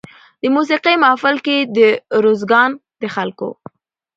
[0.41, 1.79] د موسېقۍ محفل کې د
[2.23, 3.49] روزګان د خلکو